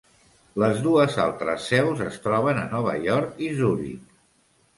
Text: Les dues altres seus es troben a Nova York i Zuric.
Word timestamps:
Les 0.61 0.77
dues 0.85 1.17
altres 1.25 1.67
seus 1.73 2.01
es 2.07 2.17
troben 2.25 2.63
a 2.63 2.65
Nova 2.73 2.97
York 3.05 3.45
i 3.51 3.53
Zuric. 3.61 4.03